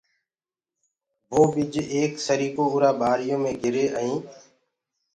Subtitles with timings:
[1.33, 4.17] وو ٻج ايڪ سريڪو اُرآ ٻآريو مي گري ائين